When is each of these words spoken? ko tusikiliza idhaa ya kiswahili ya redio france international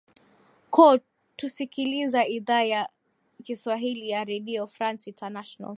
ko 0.69 0.99
tusikiliza 1.37 2.27
idhaa 2.27 2.63
ya 2.63 2.89
kiswahili 3.43 4.09
ya 4.09 4.23
redio 4.23 4.67
france 4.67 5.09
international 5.09 5.69